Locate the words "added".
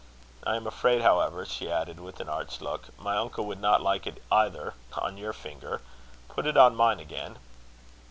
1.71-1.99